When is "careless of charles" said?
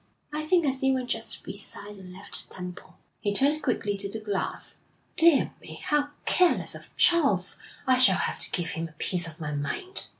6.25-7.59